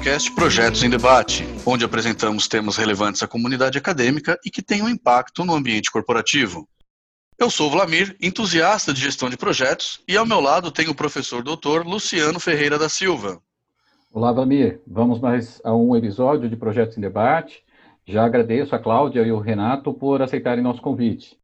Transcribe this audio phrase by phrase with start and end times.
[0.00, 4.88] podcast Projetos em Debate, onde apresentamos temas relevantes à comunidade acadêmica e que têm um
[4.88, 6.66] impacto no ambiente corporativo.
[7.38, 11.42] Eu sou Vlamir, entusiasta de gestão de projetos, e ao meu lado tenho o professor
[11.42, 13.42] doutor Luciano Ferreira da Silva.
[14.10, 14.80] Olá, Vlamir.
[14.86, 17.62] Vamos mais a um episódio de Projetos em Debate.
[18.06, 21.36] Já agradeço a Cláudia e o Renato por aceitarem nosso convite.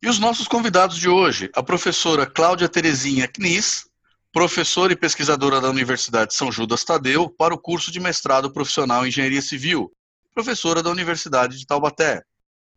[0.00, 3.90] E os nossos convidados de hoje, a professora Cláudia Terezinha Knis,
[4.32, 9.08] professora e pesquisadora da Universidade São Judas Tadeu para o curso de mestrado profissional em
[9.08, 9.90] Engenharia Civil,
[10.34, 12.22] professora da Universidade de Taubaté.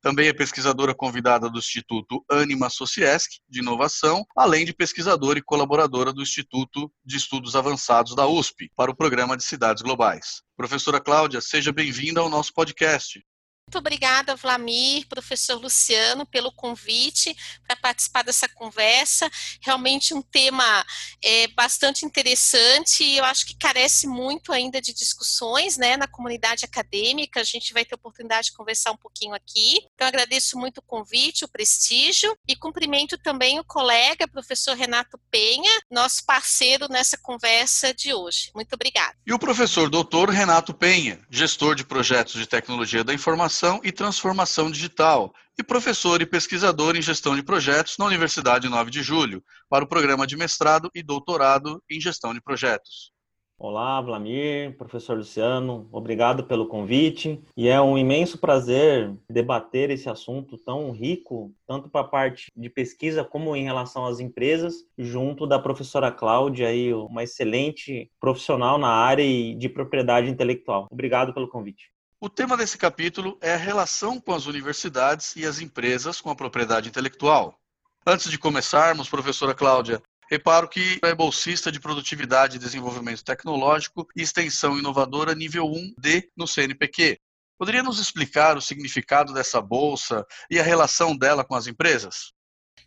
[0.01, 6.13] Também é pesquisadora convidada do Instituto Anima Sociesc, de Inovação, além de pesquisadora e colaboradora
[6.13, 10.41] do Instituto de Estudos Avançados da USP, para o Programa de Cidades Globais.
[10.55, 13.21] Professora Cláudia, seja bem-vinda ao nosso podcast.
[13.69, 19.29] Muito obrigada, Vlamir, professor Luciano, pelo convite para participar dessa conversa.
[19.61, 20.83] Realmente um tema
[21.23, 26.65] é, bastante interessante e eu acho que carece muito ainda de discussões né, na comunidade
[26.65, 27.41] acadêmica.
[27.41, 29.85] A gente vai ter oportunidade de conversar um pouquinho aqui.
[29.93, 35.79] Então, agradeço muito o convite, o prestígio e cumprimento também o colega, professor Renato Penha,
[35.91, 38.49] nosso parceiro nessa conversa de hoje.
[38.55, 39.13] Muito obrigada.
[39.27, 43.91] E o professor doutor Renato Penha, gestor de projetos de tecnologia da informação Inovação e
[43.91, 49.43] Transformação Digital e professor e pesquisador em gestão de projetos na Universidade 9 de Julho,
[49.69, 53.11] para o programa de mestrado e doutorado em gestão de projetos.
[53.57, 60.57] Olá, Vlamir, professor Luciano, obrigado pelo convite e é um imenso prazer debater esse assunto
[60.57, 65.59] tão rico, tanto para a parte de pesquisa como em relação às empresas, junto da
[65.59, 70.87] professora Cláudia, aí, uma excelente profissional na área de propriedade intelectual.
[70.89, 71.89] Obrigado pelo convite.
[72.21, 76.35] O tema desse capítulo é a relação com as universidades e as empresas com a
[76.35, 77.57] propriedade intelectual.
[78.05, 84.21] Antes de começarmos, professora Cláudia, reparo que é bolsista de produtividade e desenvolvimento tecnológico e
[84.21, 87.17] extensão inovadora nível 1D no CNPq.
[87.57, 92.33] Poderia nos explicar o significado dessa bolsa e a relação dela com as empresas?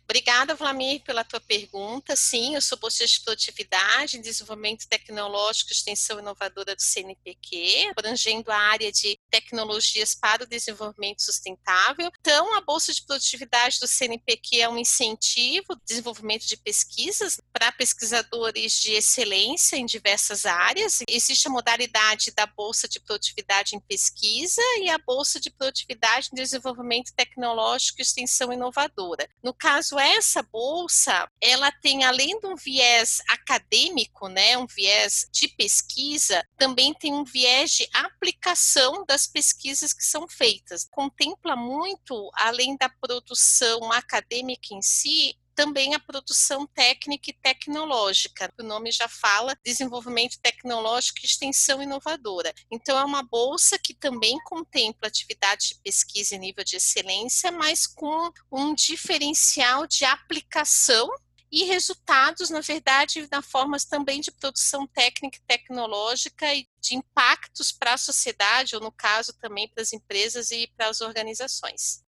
[0.03, 2.15] Obrigada, Vlamir, pela tua pergunta.
[2.15, 8.91] Sim, eu sou bolsista de produtividade, desenvolvimento tecnológico extensão inovadora do CNPq, abrangendo a área
[8.91, 12.11] de tecnologias para o desenvolvimento sustentável.
[12.19, 17.71] Então, a bolsa de produtividade do CNPq é um incentivo ao desenvolvimento de pesquisas para
[17.71, 20.99] pesquisadores de excelência em diversas áreas.
[21.07, 26.35] Existe a modalidade da bolsa de produtividade em pesquisa e a bolsa de produtividade em
[26.35, 29.27] desenvolvimento tecnológico extensão inovadora.
[29.43, 35.27] No caso caso, essa bolsa, ela tem além de um viés acadêmico, né, um viés
[35.31, 40.87] de pesquisa, também tem um viés de aplicação das pesquisas que são feitas.
[40.89, 48.51] Contempla muito, além da produção acadêmica em si, também a produção técnica e tecnológica.
[48.59, 52.53] O nome já fala desenvolvimento tecnológico e extensão inovadora.
[52.71, 57.87] Então, é uma bolsa que também contempla atividade de pesquisa em nível de excelência, mas
[57.87, 61.09] com um diferencial de aplicação
[61.53, 67.71] e resultados, na verdade, na formas também de produção técnica e tecnológica e de impactos
[67.71, 72.03] para a sociedade, ou no caso também para as empresas e para as organizações.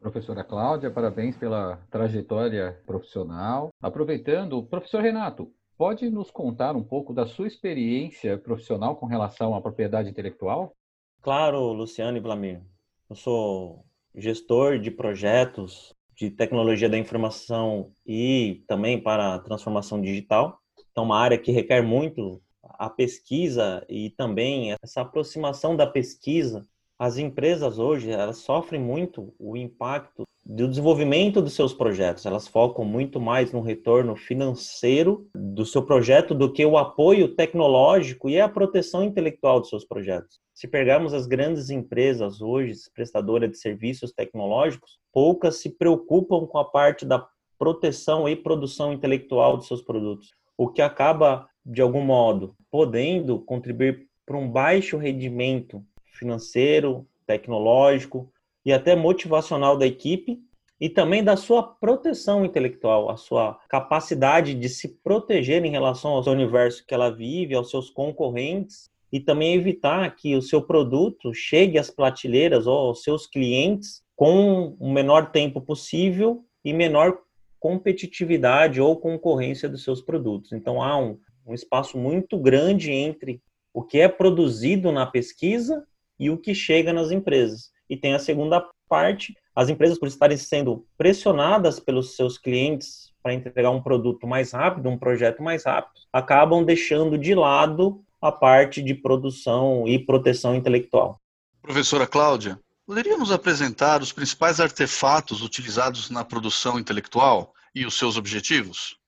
[0.00, 3.68] Professora Cláudia, parabéns pela trajetória profissional.
[3.82, 9.60] Aproveitando, professor Renato, pode nos contar um pouco da sua experiência profissional com relação à
[9.60, 10.74] propriedade intelectual?
[11.20, 12.62] Claro, Luciano e Vlamir.
[13.10, 13.84] Eu sou
[14.14, 20.58] gestor de projetos de tecnologia da informação e também para a transformação digital.
[20.90, 26.66] Então, uma área que requer muito a pesquisa e também essa aproximação da pesquisa
[27.00, 32.26] as empresas hoje elas sofrem muito o impacto do desenvolvimento dos seus projetos.
[32.26, 38.28] Elas focam muito mais no retorno financeiro do seu projeto do que o apoio tecnológico
[38.28, 40.38] e a proteção intelectual dos seus projetos.
[40.52, 46.66] Se pegarmos as grandes empresas hoje, prestadoras de serviços tecnológicos, poucas se preocupam com a
[46.66, 47.26] parte da
[47.58, 54.06] proteção e produção intelectual dos seus produtos, o que acaba, de algum modo, podendo contribuir
[54.26, 55.82] para um baixo rendimento
[56.20, 58.30] financeiro, tecnológico
[58.64, 60.38] e até motivacional da equipe
[60.78, 66.26] e também da sua proteção intelectual, a sua capacidade de se proteger em relação ao
[66.28, 71.78] universo que ela vive, aos seus concorrentes e também evitar que o seu produto chegue
[71.78, 77.18] às prateleiras ou aos seus clientes com o menor tempo possível e menor
[77.58, 80.52] competitividade ou concorrência dos seus produtos.
[80.52, 83.42] Então há um, um espaço muito grande entre
[83.74, 85.86] o que é produzido na pesquisa
[86.20, 87.70] e o que chega nas empresas.
[87.88, 93.32] E tem a segunda parte, as empresas por estarem sendo pressionadas pelos seus clientes para
[93.32, 98.82] entregar um produto mais rápido, um projeto mais rápido, acabam deixando de lado a parte
[98.82, 101.18] de produção e proteção intelectual.
[101.62, 108.16] Professora Cláudia, poderia nos apresentar os principais artefatos utilizados na produção intelectual e os seus
[108.16, 108.99] objetivos?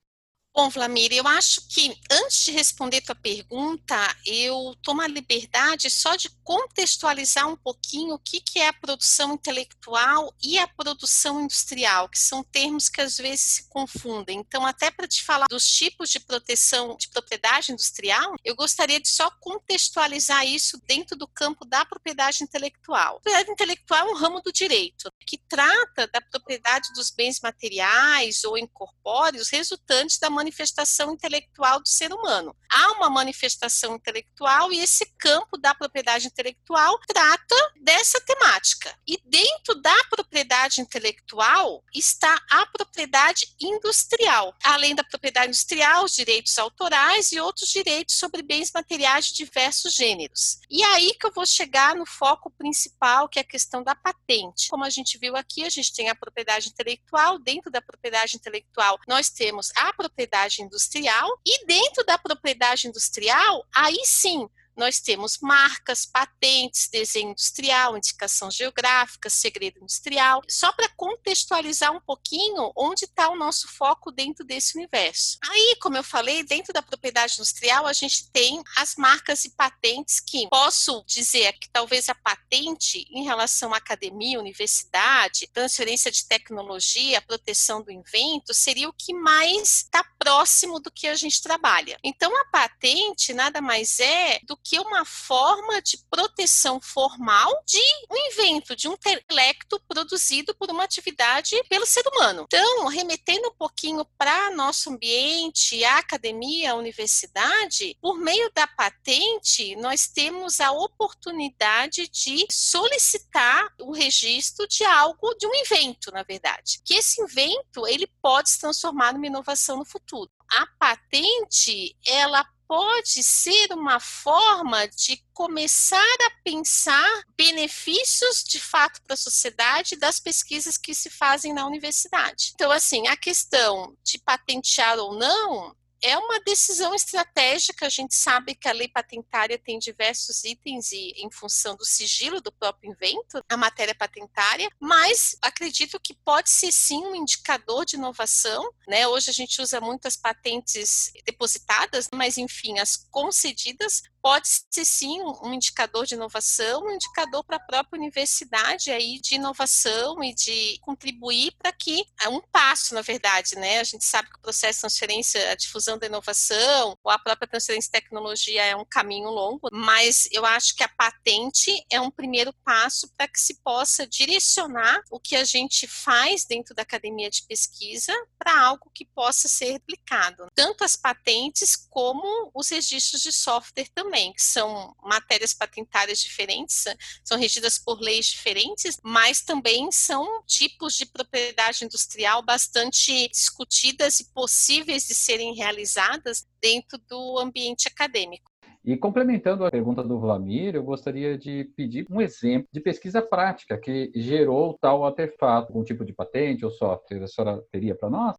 [0.55, 3.97] Bom, Vlamir, eu acho que antes de responder tua pergunta,
[4.27, 9.33] eu tomo a liberdade só de contextualizar um pouquinho o que, que é a produção
[9.33, 14.41] intelectual e a produção industrial, que são termos que às vezes se confundem.
[14.41, 19.09] Então, até para te falar dos tipos de proteção de propriedade industrial, eu gostaria de
[19.09, 23.17] só contextualizar isso dentro do campo da propriedade intelectual.
[23.17, 28.45] A propriedade intelectual é um ramo do direito que trata da propriedade dos bens materiais
[28.45, 32.55] ou incorpóreos resultantes da manifestação intelectual do ser humano.
[32.69, 38.97] Há uma manifestação intelectual e esse campo da propriedade intelectual trata dessa temática.
[39.07, 44.55] E dentro da propriedade intelectual está a propriedade industrial.
[44.65, 49.95] Além da propriedade industrial, os direitos autorais e outros direitos sobre bens materiais de diversos
[49.95, 50.59] gêneros.
[50.69, 54.69] E aí que eu vou chegar no foco principal, que é a questão da patente.
[54.69, 58.99] Como a gente viu aqui, a gente tem a propriedade intelectual, dentro da propriedade intelectual,
[59.07, 65.39] nós temos a propriedade propriedade industrial, e dentro da propriedade industrial, aí sim, nós temos
[65.39, 73.29] marcas, patentes, desenho industrial, indicação geográfica, segredo industrial, só para contextualizar um pouquinho onde está
[73.29, 75.39] o nosso foco dentro desse universo.
[75.49, 80.21] Aí, como eu falei, dentro da propriedade industrial, a gente tem as marcas e patentes
[80.21, 87.21] que posso dizer que talvez a patente em relação à academia, universidade, transferência de tecnologia,
[87.23, 91.99] proteção do invento, seria o que mais está próximo do que a gente trabalha.
[92.03, 97.81] Então, a patente nada mais é do que uma forma de proteção formal de
[98.11, 102.45] um invento, de um intelecto produzido por uma atividade pelo ser humano.
[102.47, 109.75] Então, remetendo um pouquinho para nosso ambiente, a academia, a universidade, por meio da patente,
[109.77, 116.81] nós temos a oportunidade de solicitar o registro de algo, de um invento, na verdade.
[116.85, 120.31] Que esse invento, ele pode se transformar numa inovação no futuro.
[120.51, 129.13] A patente, ela pode ser uma forma de começar a pensar benefícios de fato para
[129.13, 132.53] a sociedade das pesquisas que se fazem na universidade.
[132.55, 137.87] Então, assim, a questão de patentear ou não é uma decisão estratégica.
[137.87, 142.41] A gente sabe que a lei patentária tem diversos itens e em função do sigilo
[142.41, 147.97] do próprio invento, a matéria patentária, mas acredito que pode ser sim um indicador de
[147.97, 148.71] inovação.
[148.89, 149.07] Né?
[149.07, 155.53] Hoje a gente usa muitas patentes depositadas, mas enfim, as concedidas pode ser sim um
[155.53, 161.53] indicador de inovação, um indicador para a própria universidade aí de inovação e de contribuir
[161.59, 163.81] para que é um passo, na verdade, né?
[163.81, 167.49] A gente sabe que o processo de transferência, a difusão da inovação, ou a própria
[167.49, 172.11] transferência de tecnologia é um caminho longo, mas eu acho que a patente é um
[172.11, 177.29] primeiro passo para que se possa direcionar o que a gente faz dentro da academia
[177.29, 183.33] de pesquisa para algo que possa ser replicado, tanto as patentes como os registros de
[183.33, 186.85] software também também, que são matérias patentárias diferentes,
[187.25, 194.31] são regidas por leis diferentes, mas também são tipos de propriedade industrial bastante discutidas e
[194.35, 198.53] possíveis de serem realizadas dentro do ambiente acadêmico.
[198.85, 203.79] E complementando a pergunta do Vlamir, eu gostaria de pedir um exemplo de pesquisa prática
[203.79, 207.23] que gerou tal artefato, um tipo de patente ou software.
[207.23, 208.37] A senhora teria para nós?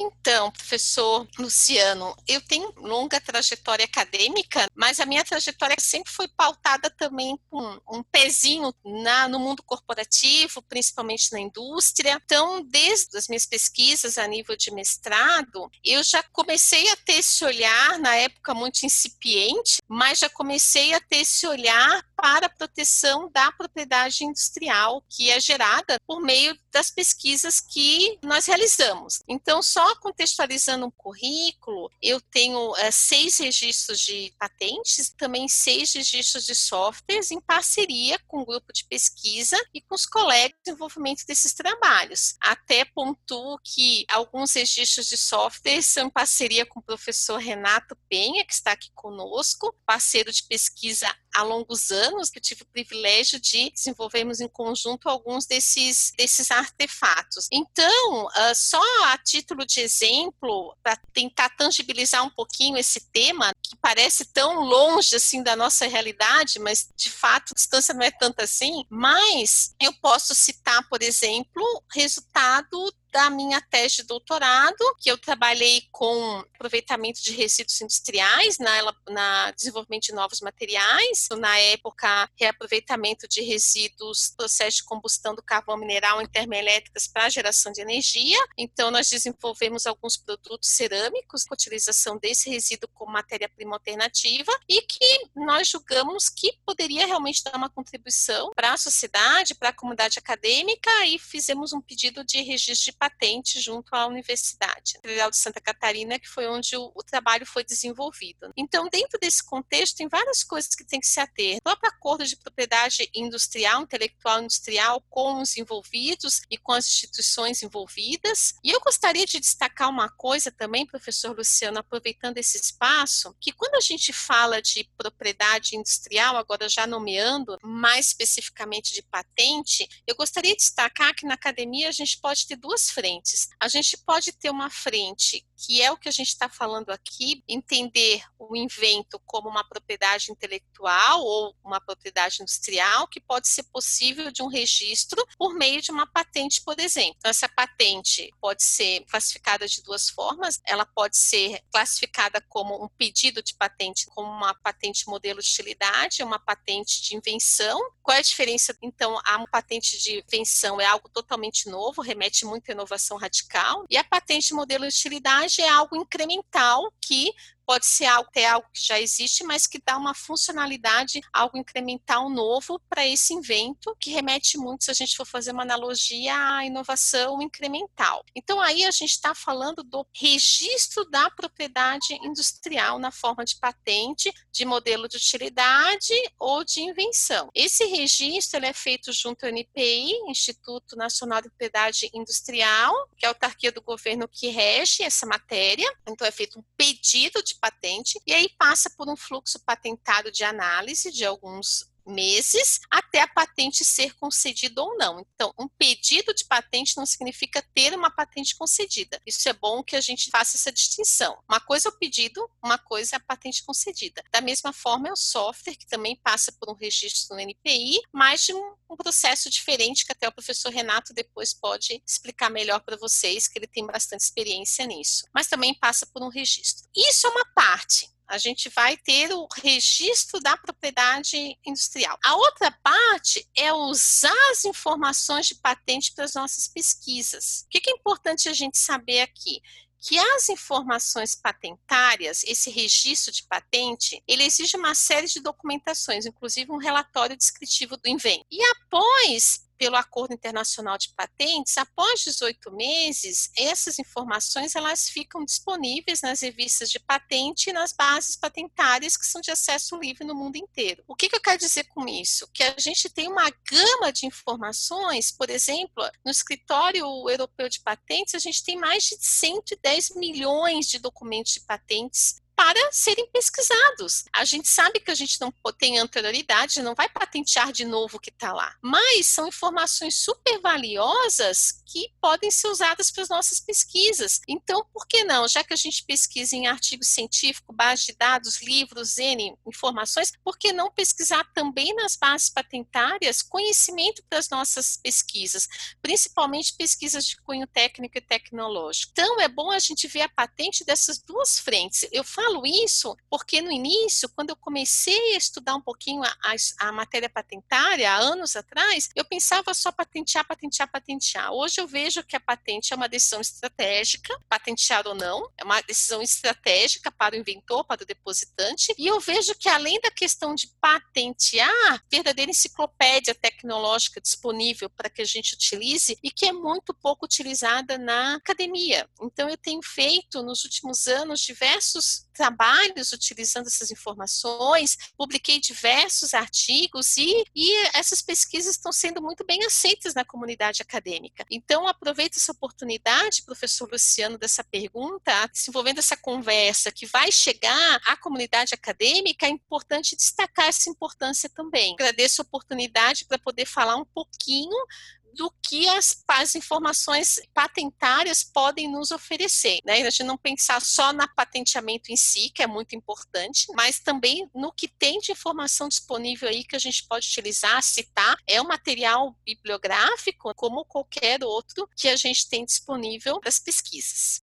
[0.00, 6.88] Então, professor Luciano, eu tenho longa trajetória acadêmica, mas a minha trajetória sempre foi pautada
[6.88, 12.18] também com um pezinho na, no mundo corporativo, principalmente na indústria.
[12.24, 17.44] Então, desde as minhas pesquisas a nível de mestrado, eu já comecei a ter esse
[17.44, 23.30] olhar, na época muito incipiente, mas já comecei a ter esse olhar para a proteção
[23.30, 29.22] da propriedade industrial que é gerada por meio das pesquisas que nós realizamos.
[29.28, 36.44] Então, só contextualizando um currículo, eu tenho é, seis registros de patentes, também seis registros
[36.44, 41.26] de softwares em parceria com o grupo de pesquisa e com os colegas de desenvolvimento
[41.26, 42.36] desses trabalhos.
[42.40, 48.44] Até pontuo que alguns registros de software são em parceria com o professor Renato Penha,
[48.44, 53.40] que está aqui conosco, parceiro de pesquisa há longos anos, que eu tive o privilégio
[53.40, 57.48] de desenvolvermos em conjunto alguns desses, desses artefatos.
[57.52, 63.76] Então, uh, só a título de exemplo, para tentar tangibilizar um pouquinho esse tema, que
[63.76, 68.44] parece tão longe assim da nossa realidade, mas de fato a distância não é tanta
[68.44, 75.18] assim, mas eu posso citar, por exemplo, resultado da minha tese de doutorado, que eu
[75.18, 83.26] trabalhei com aproveitamento de resíduos industriais na, na desenvolvimento de novos materiais, na época reaproveitamento
[83.28, 88.38] de resíduos, processo de combustão do carvão mineral em termoelétricas para geração de energia.
[88.56, 95.28] Então nós desenvolvemos alguns produtos cerâmicos com utilização desse resíduo como matéria-prima alternativa e que
[95.34, 100.90] nós julgamos que poderia realmente dar uma contribuição para a sociedade, para a comunidade acadêmica
[101.06, 106.18] e fizemos um pedido de registro de patente junto à Universidade Federal de Santa Catarina,
[106.18, 108.52] que foi onde o, o trabalho foi desenvolvido.
[108.54, 111.56] Então, dentro desse contexto, tem várias coisas que tem que se ater.
[111.56, 117.62] O próprio acordo de propriedade industrial, intelectual industrial com os envolvidos e com as instituições
[117.62, 118.54] envolvidas.
[118.62, 123.76] E eu gostaria de destacar uma coisa também, professor Luciano, aproveitando esse espaço, que quando
[123.76, 130.52] a gente fala de propriedade industrial, agora já nomeando mais especificamente de patente, eu gostaria
[130.52, 133.48] de destacar que na academia a gente pode ter duas frentes.
[133.60, 137.44] A gente pode ter uma frente que é o que a gente está falando aqui,
[137.46, 144.32] entender o invento como uma propriedade intelectual ou uma propriedade industrial que pode ser possível
[144.32, 147.16] de um registro por meio de uma patente, por exemplo.
[147.18, 150.58] Então, essa patente pode ser classificada de duas formas.
[150.66, 156.22] Ela pode ser classificada como um pedido de patente, como uma patente modelo de utilidade,
[156.22, 157.78] uma patente de invenção.
[158.02, 158.74] Qual é a diferença?
[158.80, 163.96] Então, a patente de invenção é algo totalmente novo, remete muito à inovação radical, e
[163.96, 167.32] a patente modelo de utilidade é algo incremental que
[167.70, 172.28] pode ser algo, ter algo que já existe, mas que dá uma funcionalidade, algo incremental
[172.28, 176.64] novo para esse invento, que remete muito, se a gente for fazer uma analogia, à
[176.64, 178.24] inovação incremental.
[178.34, 184.32] Então, aí a gente está falando do registro da propriedade industrial na forma de patente,
[184.50, 187.50] de modelo de utilidade ou de invenção.
[187.54, 193.30] Esse registro é feito junto ao NPI, Instituto Nacional de Propriedade Industrial, que é a
[193.30, 195.88] autarquia do governo que rege essa matéria.
[196.08, 200.44] Então, é feito um pedido de patente e aí passa por um fluxo patentado de
[200.44, 205.20] análise de alguns meses até a patente ser concedida ou não.
[205.20, 209.20] Então, um pedido de patente não significa ter uma patente concedida.
[209.26, 211.38] Isso é bom que a gente faça essa distinção.
[211.48, 214.22] Uma coisa é o pedido, uma coisa é a patente concedida.
[214.30, 218.44] Da mesma forma, é o software, que também passa por um registro no NPI, mas
[218.44, 222.96] de um, um processo diferente que até o professor Renato depois pode explicar melhor para
[222.96, 225.24] vocês, que ele tem bastante experiência nisso.
[225.34, 226.88] Mas também passa por um registro.
[226.94, 232.16] Isso é uma parte a gente vai ter o registro da propriedade industrial.
[232.24, 237.64] A outra parte é usar as informações de patente para as nossas pesquisas.
[237.66, 239.60] O que é importante a gente saber aqui?
[240.02, 246.72] que as informações patentárias, esse registro de patente, ele exige uma série de documentações, inclusive
[246.72, 248.46] um relatório descritivo do invento.
[248.50, 256.20] E após pelo Acordo Internacional de Patentes, após 18 meses, essas informações elas ficam disponíveis
[256.20, 260.56] nas revistas de patente e nas bases patentárias que são de acesso livre no mundo
[260.56, 261.02] inteiro.
[261.08, 262.46] O que, que eu quero dizer com isso?
[262.52, 268.34] Que a gente tem uma gama de informações, por exemplo, no escritório europeu de patentes,
[268.34, 274.26] a gente tem mais de 110 milhões de documentos de patentes para serem pesquisados.
[274.30, 278.20] A gente sabe que a gente não tem anterioridade, não vai patentear de novo o
[278.20, 283.60] que está lá, mas são informações super valiosas que podem ser usadas para as nossas
[283.60, 284.42] pesquisas.
[284.46, 285.48] Então, por que não?
[285.48, 290.58] Já que a gente pesquisa em artigo científico, base de dados, livros, N informações, por
[290.58, 295.66] que não pesquisar também nas bases patentárias conhecimento para as nossas pesquisas,
[296.02, 299.12] principalmente pesquisas de cunho técnico e tecnológico?
[299.12, 302.06] Então, é bom a gente ver a patente dessas duas frentes.
[302.12, 306.28] Eu falo falo isso porque no início, quando eu comecei a estudar um pouquinho a,
[306.28, 311.52] a, a matéria patentária, há anos atrás, eu pensava só patentear, patentear, patentear.
[311.52, 315.80] Hoje eu vejo que a patente é uma decisão estratégica, patentear ou não, é uma
[315.82, 320.54] decisão estratégica para o inventor, para o depositante, e eu vejo que além da questão
[320.54, 326.92] de patentear, verdadeira enciclopédia tecnológica disponível para que a gente utilize e que é muito
[326.94, 329.08] pouco utilizada na academia.
[329.22, 337.18] Então eu tenho feito nos últimos anos diversos trabalhos utilizando essas informações, publiquei diversos artigos
[337.18, 341.44] e, e essas pesquisas estão sendo muito bem aceitas na comunidade acadêmica.
[341.50, 348.16] Então, aproveito essa oportunidade, professor Luciano, dessa pergunta, desenvolvendo essa conversa que vai chegar à
[348.16, 351.92] comunidade acadêmica, é importante destacar essa importância também.
[351.92, 354.86] Agradeço a oportunidade para poder falar um pouquinho
[355.34, 359.78] do que as, as informações patentárias podem nos oferecer.
[359.84, 360.02] Né?
[360.02, 364.48] A gente não pensar só na patenteamento em si, que é muito importante, mas também
[364.54, 368.36] no que tem de informação disponível aí que a gente pode utilizar, citar.
[368.46, 374.40] É um material bibliográfico, como qualquer outro que a gente tem disponível para as pesquisas.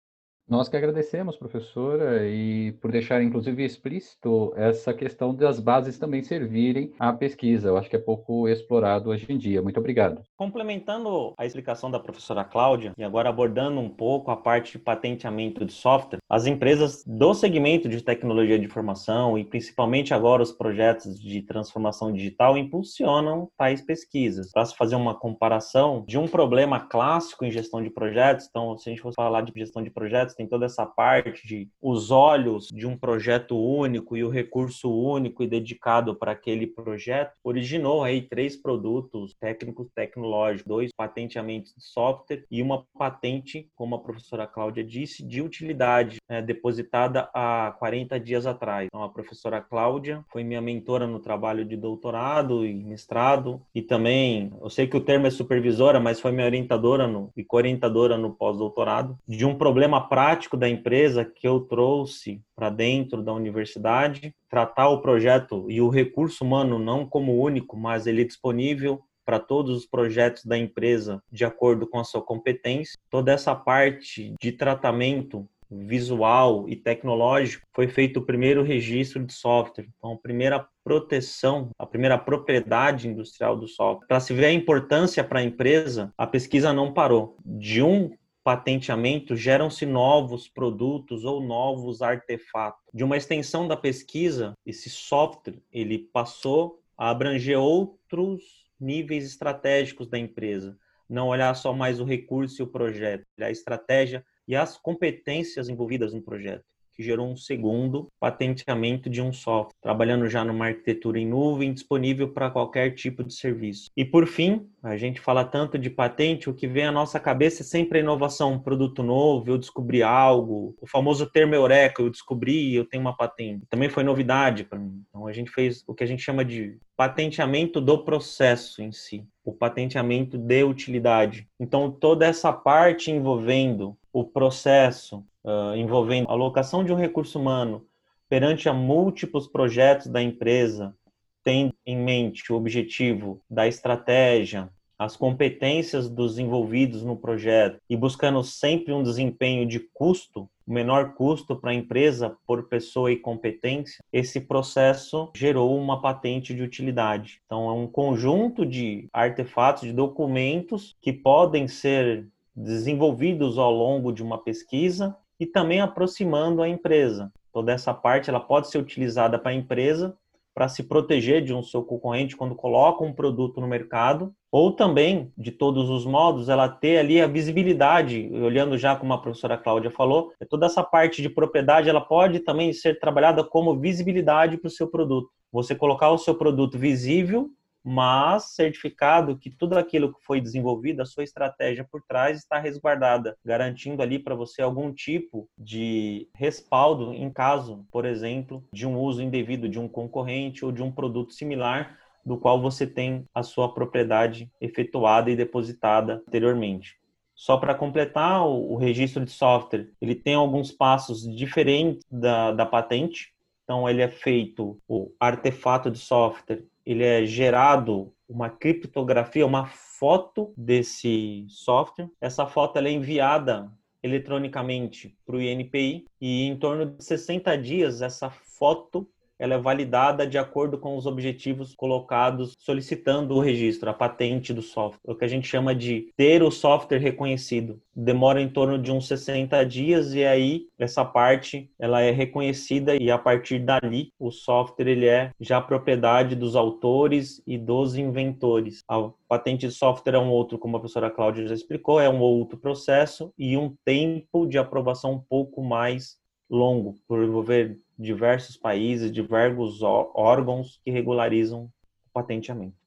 [0.53, 6.93] Nós que agradecemos, professora, e por deixar inclusive explícito essa questão das bases também servirem
[6.99, 7.69] à pesquisa.
[7.69, 9.63] Eu acho que é pouco explorado hoje em dia.
[9.63, 10.21] Muito obrigado.
[10.37, 15.65] Complementando a explicação da professora Cláudia, e agora abordando um pouco a parte de patenteamento
[15.65, 21.19] de software, as empresas do segmento de tecnologia de informação e principalmente agora os projetos
[21.19, 24.51] de transformação digital impulsionam tais pesquisas.
[24.51, 28.87] Para se fazer uma comparação de um problema clássico em gestão de projetos, então se
[28.87, 32.67] a gente fosse falar de gestão de projetos, tem toda essa parte de os olhos
[32.67, 38.21] de um projeto único e o recurso único e dedicado para aquele projeto, originou aí
[38.21, 44.83] três produtos técnicos tecnológicos, dois patenteamentos de software e uma patente, como a professora Cláudia
[44.83, 48.87] disse, de utilidade, né, depositada há 40 dias atrás.
[48.87, 54.51] Então, a professora Cláudia foi minha mentora no trabalho de doutorado e mestrado e também,
[54.61, 58.33] eu sei que o termo é supervisora, mas foi minha orientadora no, e co-orientadora no
[58.33, 64.33] pós-doutorado de um problema prático prático da empresa que eu trouxe para dentro da universidade,
[64.49, 69.39] tratar o projeto e o recurso humano não como único, mas ele é disponível para
[69.39, 72.97] todos os projetos da empresa de acordo com a sua competência.
[73.11, 79.85] Toda essa parte de tratamento visual e tecnológico foi feito o primeiro registro de software.
[79.97, 84.07] Então, a primeira proteção, a primeira propriedade industrial do software.
[84.07, 87.37] Para se ver a importância para a empresa, a pesquisa não parou.
[87.45, 88.11] De um
[88.43, 92.83] patenteamento, geram-se novos produtos ou novos artefatos.
[92.93, 98.41] De uma extensão da pesquisa, esse software ele passou a abranger outros
[98.79, 100.77] níveis estratégicos da empresa,
[101.09, 106.13] não olhar só mais o recurso e o projeto, a estratégia e as competências envolvidas
[106.13, 111.27] no projeto que gerou um segundo patenteamento de um software, trabalhando já numa arquitetura em
[111.27, 113.89] nuvem disponível para qualquer tipo de serviço.
[113.95, 117.63] E por fim, a gente fala tanto de patente, o que vem à nossa cabeça
[117.63, 122.09] é sempre a inovação, um produto novo, eu descobri algo, o famoso termo eureka, eu
[122.09, 123.65] descobri, eu tenho uma patente.
[123.69, 125.03] Também foi novidade para mim.
[125.09, 129.25] Então a gente fez o que a gente chama de patenteamento do processo em si,
[129.43, 131.47] o patenteamento de utilidade.
[131.59, 137.85] Então toda essa parte envolvendo o processo, uh, envolvendo alocação de um recurso humano
[138.29, 140.95] perante a múltiplos projetos da empresa,
[141.43, 148.41] tendo em mente o objetivo da estratégia, as competências dos envolvidos no projeto e buscando
[148.43, 154.03] sempre um desempenho de custo, o menor custo para a empresa por pessoa e competência,
[154.13, 157.41] esse processo gerou uma patente de utilidade.
[157.45, 164.23] Então, é um conjunto de artefatos, de documentos que podem ser desenvolvidos ao longo de
[164.23, 167.29] uma pesquisa e também aproximando a empresa.
[167.51, 170.15] Toda essa parte ela pode ser utilizada para a empresa
[170.55, 175.33] para se proteger de um seu concorrente quando coloca um produto no mercado, ou também,
[175.35, 179.89] de todos os modos, ela ter ali a visibilidade, olhando já como a professora Cláudia
[179.89, 184.67] falou, é toda essa parte de propriedade, ela pode também ser trabalhada como visibilidade para
[184.67, 185.29] o seu produto.
[185.51, 187.49] Você colocar o seu produto visível
[187.83, 193.35] mas certificado que tudo aquilo que foi desenvolvido, a sua estratégia por trás está resguardada,
[193.43, 199.21] garantindo ali para você algum tipo de respaldo em caso, por exemplo, de um uso
[199.21, 203.73] indevido de um concorrente ou de um produto similar do qual você tem a sua
[203.73, 206.97] propriedade efetuada e depositada anteriormente.
[207.35, 213.33] Só para completar, o, registro de software ele tem alguns passos diferentes da, da patente.
[213.63, 220.53] Então, ele é feito o artefato de software ele é gerado uma criptografia, uma foto
[220.57, 222.09] desse software.
[222.19, 228.29] Essa foto é enviada eletronicamente para o INPI e em torno de 60 dias essa
[228.29, 229.07] foto
[229.43, 234.61] ela é validada de acordo com os objetivos colocados solicitando o registro, a patente do
[234.61, 237.81] software, o que a gente chama de ter o software reconhecido.
[237.93, 243.11] Demora em torno de uns 60 dias e aí essa parte ela é reconhecida e
[243.11, 248.81] a partir dali o software ele é já propriedade dos autores e dos inventores.
[248.87, 252.21] A patente de software é um outro, como a professora Cláudia já explicou, é um
[252.21, 256.22] outro processo e um tempo de aprovação um pouco mais
[256.53, 262.77] longo, por envolver diversos países, diversos órgãos que regularizam o patenteamento.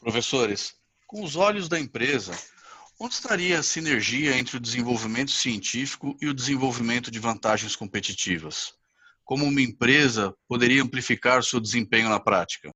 [0.00, 0.74] Professores,
[1.06, 2.32] com os olhos da empresa,
[3.00, 8.74] onde estaria a sinergia entre o desenvolvimento científico e o desenvolvimento de vantagens competitivas?
[9.24, 12.70] Como uma empresa poderia amplificar seu desempenho na prática?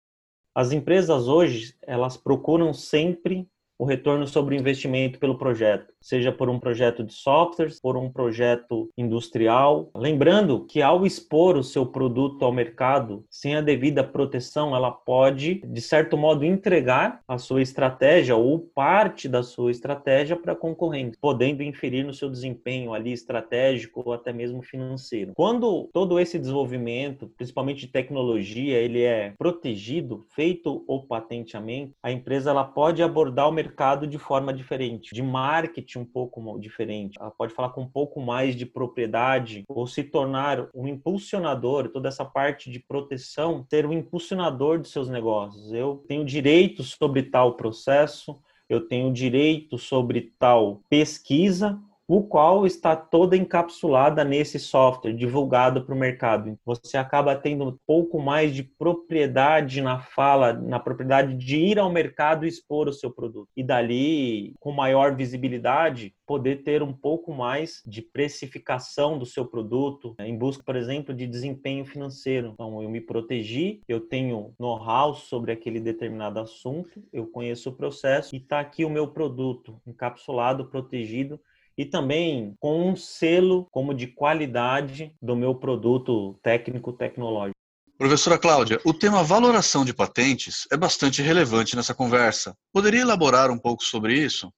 [0.54, 3.48] As empresas hoje, elas procuram sempre
[3.80, 8.10] o retorno sobre o investimento pelo projeto, seja por um projeto de software, por um
[8.10, 9.88] projeto industrial.
[9.96, 15.62] Lembrando que ao expor o seu produto ao mercado sem a devida proteção, ela pode,
[15.66, 21.62] de certo modo, entregar a sua estratégia ou parte da sua estratégia para concorrente, podendo
[21.62, 25.32] inferir no seu desempenho ali estratégico ou até mesmo financeiro.
[25.34, 32.50] Quando todo esse desenvolvimento, principalmente de tecnologia, ele é protegido, feito o patenteamento, a empresa
[32.50, 33.69] ela pode abordar o mercado
[34.06, 37.18] de forma diferente, de marketing um pouco diferente.
[37.20, 42.08] Ela pode falar com um pouco mais de propriedade ou se tornar um impulsionador, toda
[42.08, 45.72] essa parte de proteção, ser um impulsionador de seus negócios.
[45.72, 51.80] Eu tenho direitos sobre tal processo, eu tenho direito sobre tal pesquisa,
[52.12, 56.58] o qual está toda encapsulada nesse software divulgado para o mercado.
[56.66, 61.88] Você acaba tendo um pouco mais de propriedade na fala, na propriedade de ir ao
[61.88, 63.46] mercado e expor o seu produto.
[63.56, 70.16] E dali, com maior visibilidade, poder ter um pouco mais de precificação do seu produto,
[70.18, 72.50] em busca, por exemplo, de desempenho financeiro.
[72.54, 78.34] Então, eu me protegi, eu tenho know-how sobre aquele determinado assunto, eu conheço o processo
[78.34, 81.38] e está aqui o meu produto encapsulado, protegido
[81.80, 87.56] e também com um selo como de qualidade do meu produto técnico tecnológico.
[87.96, 92.54] Professora Cláudia, o tema valoração de patentes é bastante relevante nessa conversa.
[92.70, 94.52] Poderia elaborar um pouco sobre isso?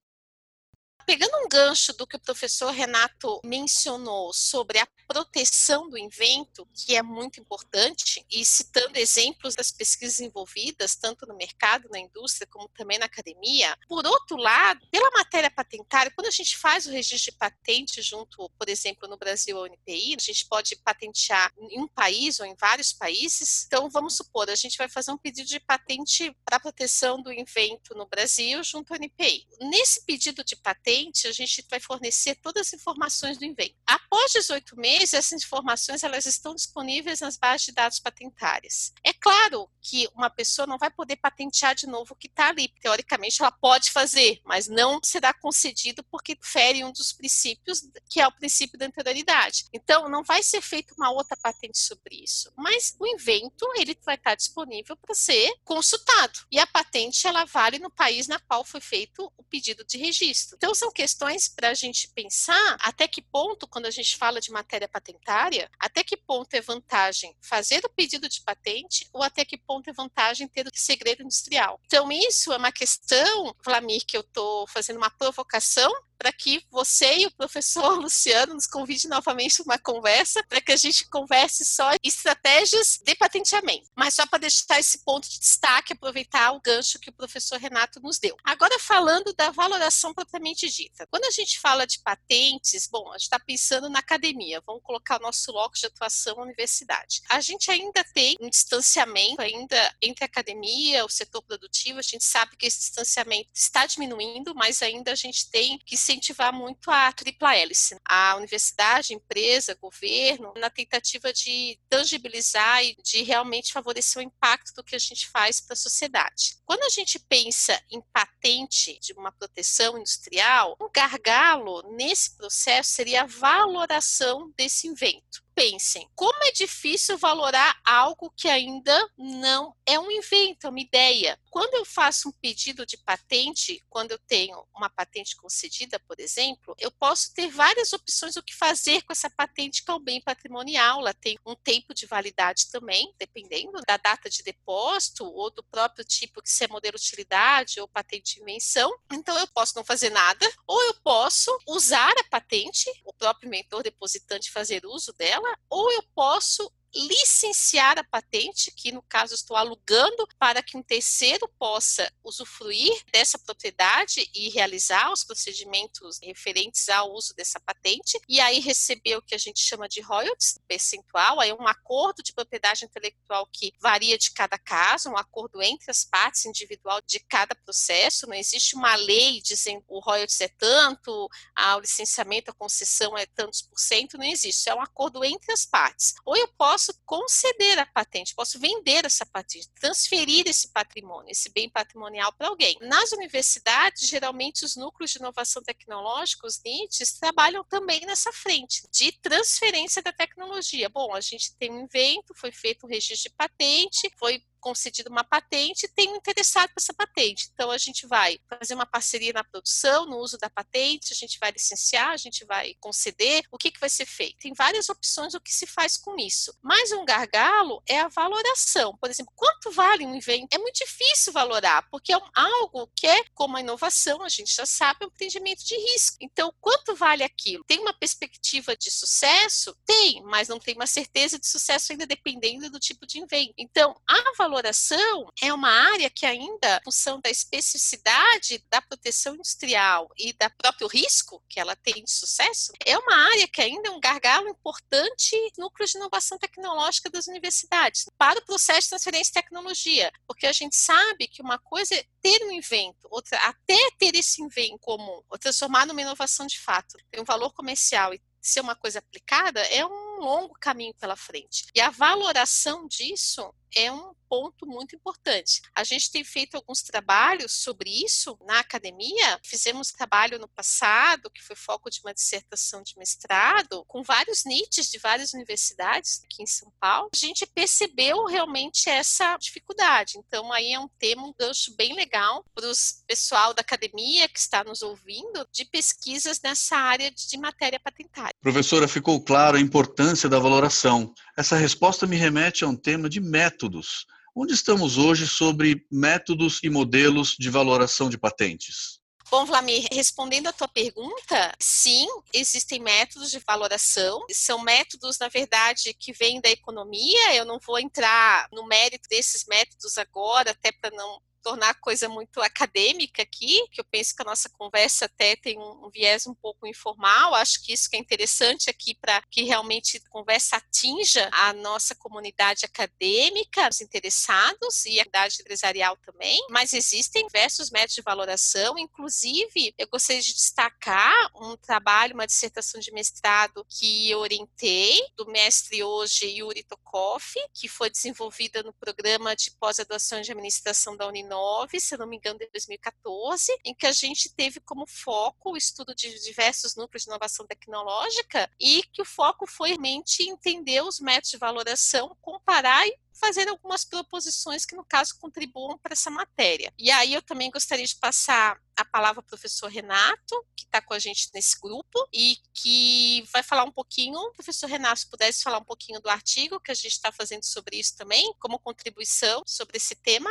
[1.06, 6.96] Pegando um gancho do que o professor Renato mencionou sobre a proteção do invento, que
[6.96, 12.68] é muito importante, e citando exemplos das pesquisas envolvidas, tanto no mercado, na indústria, como
[12.68, 13.76] também na academia.
[13.88, 18.48] Por outro lado, pela matéria patentária, quando a gente faz o registro de patente junto,
[18.58, 22.54] por exemplo, no Brasil, a UNPI, a gente pode patentear em um país ou em
[22.54, 23.64] vários países.
[23.66, 27.94] Então, vamos supor, a gente vai fazer um pedido de patente para proteção do invento
[27.94, 29.46] no Brasil junto à UNPI.
[29.60, 33.74] Nesse pedido de patente, a gente vai fornecer todas as informações do invento.
[33.86, 38.92] Após 18 meses, essas informações elas estão disponíveis nas bases de dados patentárias.
[39.04, 42.68] É claro que uma pessoa não vai poder patentear de novo o que está ali.
[42.80, 48.26] Teoricamente, ela pode fazer, mas não será concedido porque fere um dos princípios, que é
[48.26, 49.64] o princípio da anterioridade.
[49.72, 52.52] Então, não vai ser feita uma outra patente sobre isso.
[52.56, 56.40] Mas o invento, ele vai estar disponível para ser consultado.
[56.50, 60.56] E a patente, ela vale no país na qual foi feito o pedido de registro.
[60.56, 64.50] Então, são questões para a gente pensar até que ponto, quando a gente fala de
[64.50, 69.56] matéria patentária, até que ponto é vantagem fazer o pedido de patente ou até que
[69.56, 71.80] ponto é vantagem ter o segredo industrial.
[71.86, 75.92] Então, isso é uma questão, Vlamir, que eu estou fazendo uma provocação
[76.22, 80.70] para que você e o professor Luciano nos convide novamente para uma conversa, para que
[80.70, 83.90] a gente converse só estratégias de patenteamento.
[83.96, 87.98] Mas só para deixar esse ponto de destaque, aproveitar o gancho que o professor Renato
[88.00, 88.36] nos deu.
[88.44, 91.08] Agora, falando da valoração propriamente dita.
[91.10, 95.18] Quando a gente fala de patentes, bom, a gente está pensando na academia, vamos colocar
[95.18, 97.20] o nosso local de atuação na universidade.
[97.28, 102.22] A gente ainda tem um distanciamento ainda entre a academia, o setor produtivo, a gente
[102.22, 106.90] sabe que esse distanciamento está diminuindo, mas ainda a gente tem que ser incentivar muito
[106.90, 114.20] a tripla hélice, a universidade, empresa, governo, na tentativa de tangibilizar e de realmente favorecer
[114.20, 116.56] o impacto do que a gente faz para a sociedade.
[116.64, 123.22] Quando a gente pensa em patente de uma proteção industrial, um gargalo nesse processo seria
[123.22, 130.10] a valoração desse invento pensem, como é difícil valorar algo que ainda não é um
[130.10, 131.38] invento, é uma ideia.
[131.50, 136.74] Quando eu faço um pedido de patente, quando eu tenho uma patente concedida, por exemplo,
[136.78, 140.20] eu posso ter várias opções do que fazer com essa patente que é um bem
[140.20, 141.00] patrimonial.
[141.00, 146.04] Ela tem um tempo de validade também, dependendo da data de depósito ou do próprio
[146.04, 148.92] tipo que se é modelo utilidade ou patente de invenção.
[149.12, 153.82] Então eu posso não fazer nada, ou eu posso usar a patente, o próprio mentor
[153.82, 160.28] depositante fazer uso dela ou eu posso licenciar a patente, que no caso estou alugando
[160.38, 167.34] para que um terceiro possa usufruir dessa propriedade e realizar os procedimentos referentes ao uso
[167.34, 171.66] dessa patente, e aí receber o que a gente chama de royalties percentual, aí um
[171.66, 177.00] acordo de propriedade intelectual que varia de cada caso, um acordo entre as partes individual
[177.06, 182.54] de cada processo, não existe uma lei dizendo o royalties é tanto, o licenciamento, a
[182.54, 186.14] concessão é tantos por cento, não existe, é um acordo entre as partes.
[186.24, 191.48] Ou eu posso posso conceder a patente, posso vender essa patente, transferir esse patrimônio, esse
[191.50, 192.76] bem patrimonial para alguém.
[192.80, 199.12] Nas universidades, geralmente os núcleos de inovação tecnológica, os NITs, trabalham também nessa frente de
[199.20, 200.88] transferência da tecnologia.
[200.88, 205.24] Bom, a gente tem um invento, foi feito um registro de patente, foi concedida uma
[205.24, 207.50] patente, tem um interessado por essa patente.
[207.52, 211.38] Então, a gente vai fazer uma parceria na produção, no uso da patente, a gente
[211.40, 213.44] vai licenciar, a gente vai conceder.
[213.50, 214.38] O que, que vai ser feito?
[214.38, 216.56] Tem várias opções o que se faz com isso.
[216.62, 218.96] Mas um gargalo é a valoração.
[218.98, 220.54] Por exemplo, quanto vale um invento?
[220.54, 224.64] É muito difícil valorar, porque é algo que é, como a inovação, a gente já
[224.64, 226.18] sabe, é um empreendimento de risco.
[226.20, 227.64] Então, quanto vale aquilo?
[227.64, 229.76] Tem uma perspectiva de sucesso?
[229.84, 233.54] Tem, mas não tem uma certeza de sucesso ainda dependendo do tipo de invento.
[233.58, 240.10] Então, a valoração é uma área que ainda, em função da especificidade da proteção industrial
[240.16, 243.90] e da próprio risco que ela tem de sucesso, é uma área que ainda é
[243.90, 249.40] um gargalo importante núcleo de inovação tecnológica das universidades para o processo de transferência de
[249.40, 254.14] tecnologia, porque a gente sabe que uma coisa é ter um invento, outra até ter
[254.14, 258.60] esse invento comum, ou transformar numa inovação de fato, tem um valor comercial e ser
[258.60, 261.66] uma coisa aplicada é um longo caminho pela frente.
[261.74, 265.60] E a valoração disso é um ponto muito importante.
[265.74, 269.38] A gente tem feito alguns trabalhos sobre isso na academia.
[269.44, 274.90] Fizemos trabalho no passado, que foi foco de uma dissertação de mestrado, com vários NITs
[274.90, 277.10] de várias universidades aqui em São Paulo.
[277.14, 280.14] A gente percebeu realmente essa dificuldade.
[280.16, 282.72] Então, aí é um tema, um gancho bem legal para o
[283.06, 288.34] pessoal da academia que está nos ouvindo, de pesquisas nessa área de matéria patentária.
[288.40, 291.14] Professora, ficou claro a importância da valoração.
[291.36, 294.06] Essa resposta me remete a um tema de métodos.
[294.34, 299.00] Onde estamos hoje sobre métodos e modelos de valoração de patentes?
[299.30, 304.22] Bom, Vlamir, respondendo à tua pergunta, sim, existem métodos de valoração.
[304.30, 307.34] São métodos, na verdade, que vêm da economia.
[307.34, 312.08] Eu não vou entrar no mérito desses métodos agora, até para não tornar a coisa
[312.08, 316.26] muito acadêmica aqui, que eu penso que a nossa conversa até tem um, um viés
[316.26, 317.34] um pouco informal.
[317.34, 321.94] Acho que isso que é interessante aqui para que realmente a conversa atinja a nossa
[321.94, 326.38] comunidade acadêmica, os interessados e a comunidade empresarial também.
[326.48, 332.80] Mas existem diversos métodos de valoração, inclusive eu gostaria de destacar um trabalho, uma dissertação
[332.80, 339.34] de mestrado que eu orientei, do mestre hoje Yuri Tokoff, que foi desenvolvida no programa
[339.34, 343.86] de pós-graduação de administração da Uninor 2009, se não me engano, de 2014, em que
[343.86, 349.02] a gente teve como foco o estudo de diversos núcleos de inovação tecnológica e que
[349.02, 354.74] o foco foi realmente entender os métodos de valoração, comparar e fazer algumas proposições que,
[354.74, 356.72] no caso, contribuam para essa matéria.
[356.78, 360.94] E aí eu também gostaria de passar a palavra ao professor Renato, que está com
[360.94, 365.58] a gente nesse grupo, e que vai falar um pouquinho, professor Renato, se pudesse falar
[365.58, 369.76] um pouquinho do artigo que a gente está fazendo sobre isso também, como contribuição sobre
[369.76, 370.30] esse tema.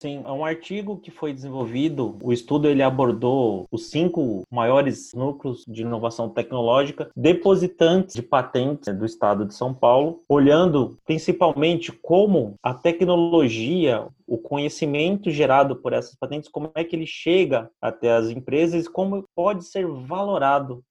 [0.00, 2.16] Sim, é um artigo que foi desenvolvido.
[2.22, 9.04] O estudo ele abordou os cinco maiores núcleos de inovação tecnológica depositantes de patentes do
[9.04, 16.48] estado de São Paulo, olhando principalmente como a tecnologia, o conhecimento gerado por essas patentes,
[16.48, 20.84] como é que ele chega até as empresas e como pode ser valorado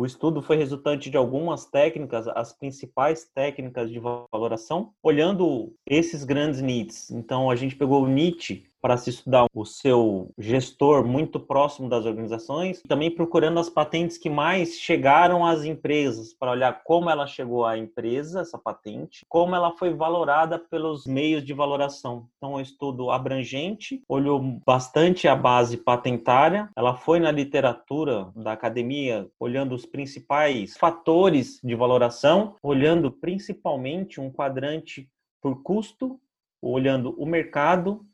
[0.00, 6.62] o estudo foi resultante de algumas técnicas, as principais técnicas de valoração, olhando esses grandes
[6.62, 7.10] needs.
[7.10, 12.06] Então, a gente pegou o NIT, para se estudar o seu gestor muito próximo das
[12.06, 17.64] organizações, também procurando as patentes que mais chegaram às empresas, para olhar como ela chegou
[17.64, 22.26] à empresa, essa patente, como ela foi valorada pelos meios de valoração.
[22.36, 29.28] Então, um estudo abrangente, olhou bastante a base patentária, ela foi na literatura da academia,
[29.38, 35.08] olhando os principais fatores de valoração, olhando principalmente um quadrante
[35.40, 36.20] por custo,
[36.62, 38.04] olhando o mercado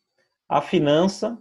[0.48, 1.40] a finança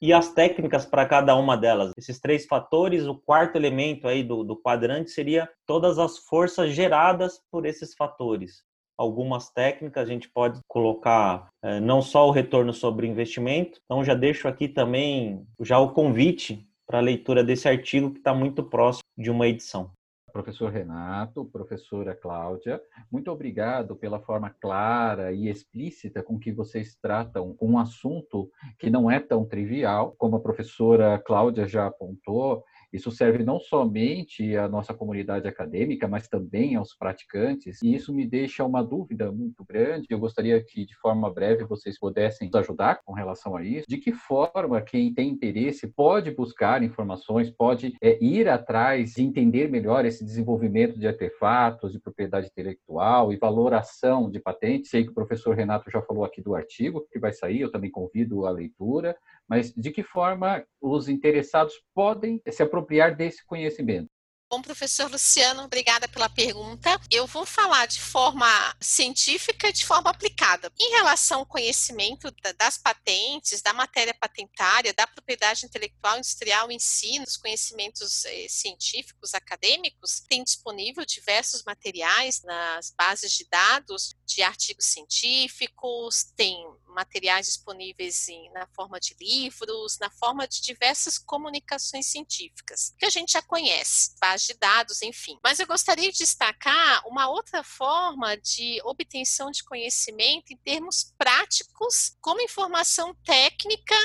[0.00, 1.92] e as técnicas para cada uma delas.
[1.96, 7.40] Esses três fatores, o quarto elemento aí do, do quadrante seria todas as forças geradas
[7.50, 8.62] por esses fatores.
[8.96, 14.14] Algumas técnicas a gente pode colocar é, não só o retorno sobre investimento, então já
[14.14, 19.02] deixo aqui também já o convite para a leitura desse artigo que está muito próximo
[19.16, 19.90] de uma edição
[20.38, 27.56] professor Renato, professora Cláudia, muito obrigado pela forma clara e explícita com que vocês tratam
[27.60, 28.48] um assunto
[28.78, 34.56] que não é tão trivial, como a professora Cláudia já apontou, isso serve não somente
[34.56, 39.64] à nossa comunidade acadêmica, mas também aos praticantes, e isso me deixa uma dúvida muito
[39.64, 40.06] grande.
[40.08, 43.86] Eu gostaria que, de forma breve, vocês pudessem nos ajudar com relação a isso.
[43.88, 49.68] De que forma quem tem interesse pode buscar informações, pode é, ir atrás e entender
[49.68, 54.90] melhor esse desenvolvimento de artefatos, de propriedade intelectual e valoração de patentes?
[54.90, 57.90] Sei que o professor Renato já falou aqui do artigo que vai sair, eu também
[57.90, 59.16] convido a leitura,
[59.48, 64.10] mas de que forma os interessados podem se apropriar desse conhecimento?
[64.50, 66.98] Bom, professor Luciano, obrigada pela pergunta.
[67.10, 68.48] Eu vou falar de forma
[68.80, 70.72] científica de forma aplicada.
[70.80, 77.18] Em relação ao conhecimento das patentes, da matéria patentária, da propriedade intelectual industrial em si,
[77.18, 84.86] nos conhecimentos eh, científicos, acadêmicos, tem disponível diversos materiais nas bases de dados de artigos
[84.86, 86.56] científicos, tem
[86.88, 93.10] materiais disponíveis em, na forma de livros, na forma de diversas comunicações científicas, que a
[93.10, 95.38] gente já conhece, base de dados, enfim.
[95.42, 102.16] Mas eu gostaria de destacar uma outra forma de obtenção de conhecimento em termos práticos,
[102.20, 103.96] como informação técnica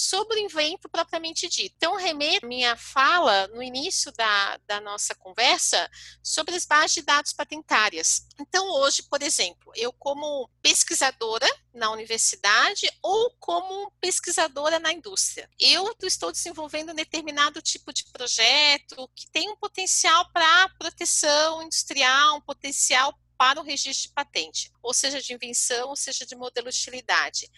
[0.00, 1.74] sobre o invento propriamente dito.
[1.76, 5.90] Então, remeto minha fala no início da, da nossa conversa
[6.22, 8.26] sobre as bases de dados patentárias.
[8.40, 15.94] Então, hoje, por exemplo, eu como pesquisadora na universidade ou como pesquisadora na indústria, eu
[16.02, 22.40] estou desenvolvendo um determinado tipo de projeto que tem um potencial para proteção industrial, um
[22.40, 26.76] potencial para o registro de patente, ou seja, de invenção, ou seja, de modelo de
[26.76, 27.50] utilidade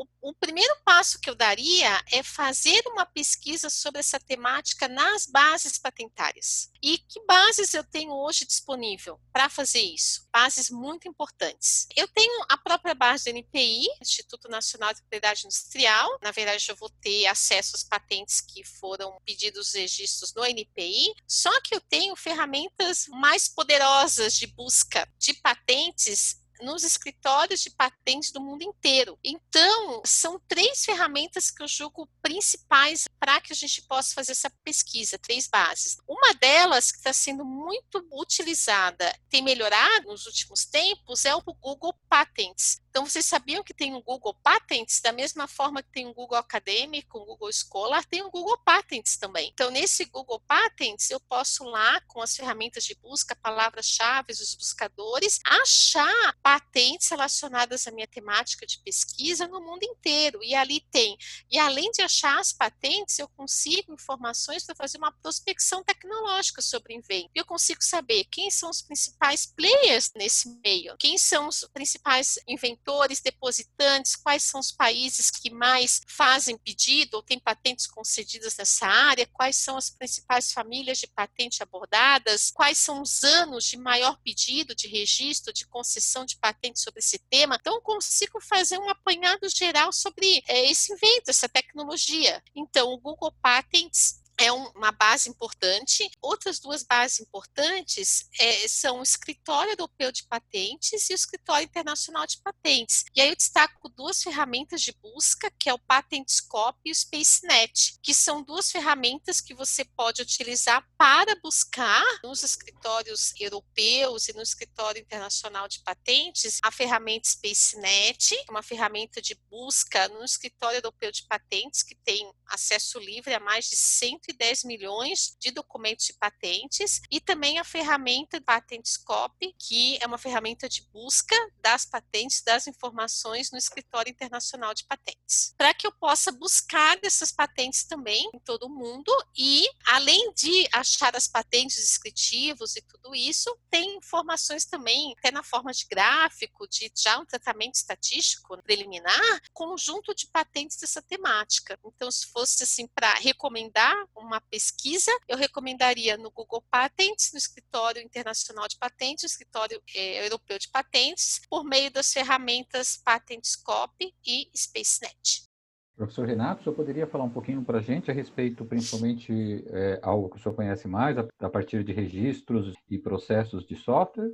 [0.00, 5.26] o, o, primeiro passo que eu daria é fazer uma pesquisa sobre essa temática nas
[5.26, 6.70] bases patentárias.
[6.82, 10.26] E que bases eu tenho hoje disponível para fazer isso?
[10.32, 11.86] Bases muito importantes.
[11.94, 16.18] Eu tenho a própria base do NPI, Instituto Nacional de Propriedade Industrial.
[16.22, 21.14] Na verdade, eu vou ter acesso às patentes que foram pedidos registros no NPI.
[21.28, 28.30] Só que eu tenho ferramentas mais poderosas de busca de patentes nos escritórios de patentes
[28.30, 29.18] do mundo inteiro.
[29.24, 34.50] Então, são três ferramentas que eu julgo principais para que a gente possa fazer essa
[34.64, 35.98] pesquisa, três bases.
[36.08, 41.94] Uma delas que está sendo muito utilizada, tem melhorado nos últimos tempos, é o Google
[42.08, 42.80] Patents.
[42.90, 45.00] Então, vocês sabiam que tem o Google Patents?
[45.00, 49.16] Da mesma forma que tem o Google Acadêmico, o Google Scholar, tem o Google Patents
[49.16, 49.48] também.
[49.52, 55.38] Então, nesse Google Patents, eu posso lá, com as ferramentas de busca, palavras-chave, os buscadores,
[55.46, 60.42] achar patentes relacionadas à minha temática de pesquisa no mundo inteiro.
[60.42, 61.16] E ali tem.
[61.48, 66.92] E além de achar as patentes, eu consigo informações para fazer uma prospecção tecnológica sobre
[66.94, 67.30] invento.
[67.36, 73.20] Eu consigo saber quem são os principais players nesse meio, quem são os principais inventores
[73.20, 79.30] depositantes, quais são os países que mais fazem pedido ou têm patentes concedidas nessa área,
[79.32, 84.74] quais são as principais famílias de patente abordadas, quais são os anos de maior pedido
[84.74, 87.56] de registro, de concessão de patente sobre esse tema.
[87.60, 92.42] Então, consigo fazer um apanhado geral sobre é, esse invento, essa tecnologia.
[92.54, 96.10] Então, o Google Patents é uma base importante.
[96.20, 102.26] Outras duas bases importantes é, são o Escritório Europeu de Patentes e o Escritório Internacional
[102.26, 103.04] de Patentes.
[103.14, 107.98] E aí eu destaco duas ferramentas de busca, que é o PatentScope e o SpaceNet,
[108.02, 114.42] que são duas ferramentas que você pode utilizar para buscar nos escritórios europeus e no
[114.42, 121.12] Escritório Internacional de Patentes a ferramenta SpaceNet, é uma ferramenta de busca no Escritório Europeu
[121.12, 126.14] de Patentes que tem acesso livre a mais de 100 110 milhões de documentos de
[126.14, 132.66] patentes e também a ferramenta PatentScope, que é uma ferramenta de busca das patentes, das
[132.66, 135.54] informações no Escritório Internacional de Patentes.
[135.56, 140.68] Para que eu possa buscar essas patentes também em todo o mundo e, além de
[140.72, 146.68] achar as patentes descritivos e tudo isso, tem informações também, até na forma de gráfico,
[146.68, 151.78] de já um tratamento estatístico preliminar, conjunto de patentes dessa temática.
[151.84, 158.02] Então, se fosse assim para recomendar uma pesquisa, eu recomendaria no Google Patents, no Escritório
[158.02, 164.50] Internacional de Patentes, no Escritório é, Europeu de Patentes, por meio das ferramentas PatentScope e
[164.54, 165.48] SpaceNet.
[165.96, 170.00] Professor Renato, o senhor poderia falar um pouquinho para a gente a respeito, principalmente, é,
[170.02, 174.32] algo que o senhor conhece mais, a, a partir de registros e processos de software?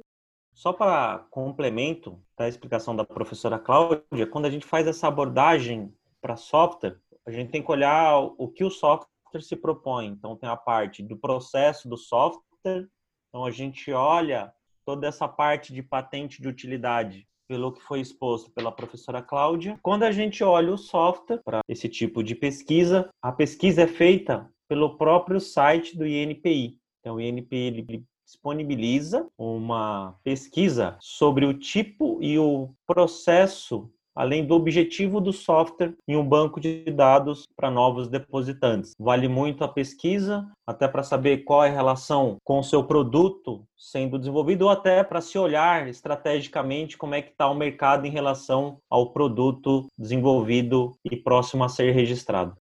[0.52, 6.36] Só para complemento da explicação da professora Cláudia, quando a gente faz essa abordagem para
[6.36, 10.06] software, a gente tem que olhar o que o software software se propõe.
[10.06, 12.88] Então, tem a parte do processo do software.
[13.28, 14.52] Então, a gente olha
[14.84, 19.78] toda essa parte de patente de utilidade pelo que foi exposto pela professora Cláudia.
[19.82, 24.50] Quando a gente olha o software para esse tipo de pesquisa, a pesquisa é feita
[24.68, 26.78] pelo próprio site do INPI.
[27.00, 35.20] Então, o INPI disponibiliza uma pesquisa sobre o tipo e o processo além do objetivo
[35.20, 38.94] do software em um banco de dados para novos depositantes.
[38.98, 43.62] Vale muito a pesquisa, até para saber qual é a relação com o seu produto
[43.76, 48.10] sendo desenvolvido, ou até para se olhar estrategicamente como é que está o mercado em
[48.10, 52.56] relação ao produto desenvolvido e próximo a ser registrado.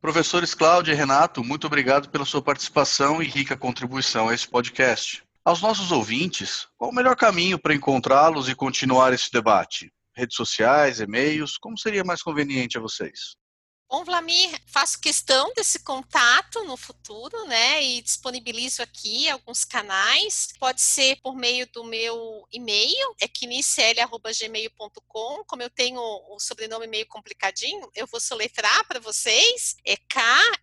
[0.00, 5.24] Professores Cláudia e Renato, muito obrigado pela sua participação e rica contribuição a esse podcast.
[5.44, 9.90] Aos nossos ouvintes, qual o melhor caminho para encontrá-los e continuar esse debate?
[10.18, 13.36] Redes sociais, e-mails, como seria mais conveniente a vocês?
[13.88, 17.80] Bom, Vlamir, faço questão desse contato no futuro, né?
[17.82, 20.48] E disponibilizo aqui alguns canais.
[20.58, 23.28] Pode ser por meio do meu e-mail, é.
[25.46, 29.76] Como eu tenho o sobrenome meio complicadinho, eu vou soletrar para vocês.
[29.86, 30.58] É K-N-I-E-S-S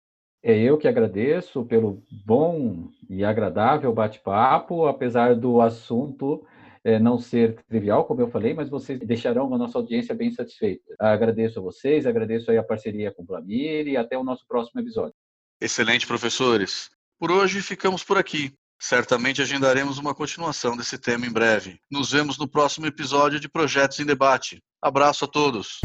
[0.41, 6.43] É eu que agradeço pelo bom e agradável bate-papo, apesar do assunto
[6.83, 10.83] é, não ser trivial, como eu falei, mas vocês deixarão a nossa audiência bem satisfeita.
[10.99, 14.81] Agradeço a vocês, agradeço aí a parceria com o Vlamir e até o nosso próximo
[14.81, 15.15] episódio.
[15.61, 16.89] Excelente, professores.
[17.19, 18.53] Por hoje ficamos por aqui.
[18.79, 21.79] Certamente agendaremos uma continuação desse tema em breve.
[21.89, 24.61] Nos vemos no próximo episódio de Projetos em Debate.
[24.81, 25.79] Abraço a todos.